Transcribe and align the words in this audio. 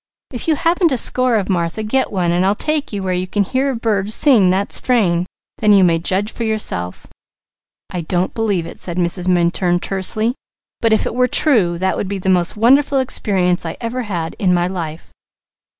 If 0.33 0.47
you 0.47 0.55
haven't 0.55 0.91
a 0.91 0.97
score 0.97 1.35
of 1.35 1.47
Martha, 1.47 1.83
get 1.83 2.11
one 2.11 2.31
and 2.31 2.43
I'll 2.43 2.55
take 2.55 2.91
you 2.91 3.03
where 3.03 3.13
you 3.13 3.27
can 3.27 3.43
hear 3.43 3.69
a 3.69 3.75
bird 3.75 4.11
sing 4.11 4.49
that 4.49 4.71
strain, 4.71 5.27
then 5.59 5.73
you 5.73 5.83
may 5.83 5.99
judge 5.99 6.31
for 6.31 6.43
yourself." 6.43 7.05
"I 7.91 8.01
don't 8.01 8.33
believe 8.33 8.65
it!" 8.65 8.79
said 8.79 8.97
Mrs. 8.97 9.27
Minturn 9.27 9.79
tersely, 9.79 10.33
"but 10.81 10.91
if 10.91 11.05
it 11.05 11.13
were 11.13 11.27
true, 11.27 11.77
that 11.77 11.97
would 11.97 12.07
be 12.07 12.17
the 12.17 12.29
most 12.29 12.57
wonderful 12.57 12.97
experience 12.97 13.63
I 13.63 13.77
ever 13.79 14.01
had 14.01 14.35
in 14.39 14.55
my 14.55 14.65
life." 14.65 15.11